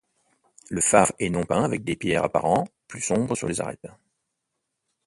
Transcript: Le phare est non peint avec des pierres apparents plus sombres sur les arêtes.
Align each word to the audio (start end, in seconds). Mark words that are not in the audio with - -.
Le 0.71 0.81
phare 0.81 1.11
est 1.19 1.29
non 1.29 1.43
peint 1.45 1.63
avec 1.63 1.83
des 1.83 1.95
pierres 1.95 2.23
apparents 2.23 2.67
plus 2.87 3.01
sombres 3.01 3.35
sur 3.35 3.47
les 3.47 3.61
arêtes. 3.61 3.87